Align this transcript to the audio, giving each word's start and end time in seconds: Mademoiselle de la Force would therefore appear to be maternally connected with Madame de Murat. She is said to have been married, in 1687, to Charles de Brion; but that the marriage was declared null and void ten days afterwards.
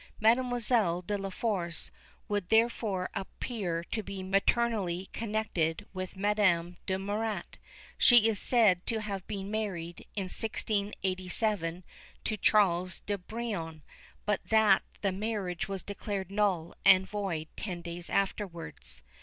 Mademoiselle 0.19 1.03
de 1.03 1.15
la 1.15 1.29
Force 1.29 1.91
would 2.27 2.49
therefore 2.49 3.07
appear 3.13 3.83
to 3.83 4.01
be 4.01 4.23
maternally 4.23 5.09
connected 5.13 5.85
with 5.93 6.15
Madame 6.17 6.77
de 6.87 6.97
Murat. 6.97 7.59
She 7.99 8.27
is 8.27 8.39
said 8.39 8.83
to 8.87 9.01
have 9.01 9.27
been 9.27 9.51
married, 9.51 10.07
in 10.15 10.23
1687, 10.23 11.83
to 12.23 12.35
Charles 12.37 13.01
de 13.01 13.19
Brion; 13.19 13.83
but 14.25 14.43
that 14.45 14.81
the 15.03 15.11
marriage 15.11 15.67
was 15.67 15.83
declared 15.83 16.31
null 16.31 16.73
and 16.83 17.07
void 17.07 17.47
ten 17.55 17.83
days 17.83 18.09
afterwards. 18.09 19.03